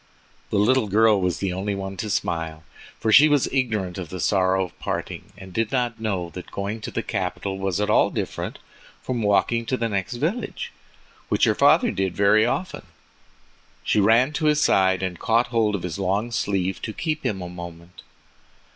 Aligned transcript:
The 0.49 0.57
little 0.57 0.87
girl 0.87 1.21
was 1.21 1.37
the 1.37 1.53
only 1.53 1.75
one 1.75 1.95
to 1.97 2.09
smile, 2.09 2.63
for 2.99 3.11
she 3.11 3.29
was 3.29 3.47
ignorant 3.51 3.99
of 3.99 4.09
the 4.09 4.19
sorrow 4.19 4.65
of 4.65 4.79
parting, 4.79 5.25
and 5.37 5.53
did 5.53 5.71
not 5.71 5.99
know 5.99 6.31
that 6.31 6.49
going 6.49 6.81
to 6.81 6.89
the 6.89 7.03
capital 7.03 7.59
was 7.59 7.79
at 7.79 7.87
all 7.87 8.09
different 8.09 8.57
from 9.03 9.21
walking 9.21 9.63
to 9.67 9.77
the 9.77 9.87
next 9.87 10.15
village, 10.15 10.71
which 11.29 11.43
her 11.43 11.53
father 11.53 11.91
did 11.91 12.15
very 12.17 12.47
often. 12.47 12.87
She 13.83 13.99
ran 13.99 14.33
to 14.33 14.45
his 14.45 14.59
side, 14.59 15.03
and 15.03 15.19
caught 15.19 15.49
hold 15.49 15.75
of 15.75 15.83
his 15.83 15.99
long 15.99 16.31
sleeve 16.31 16.81
to 16.81 16.93
keep 16.93 17.23
him 17.23 17.39
a 17.43 17.47
moment. 17.47 18.01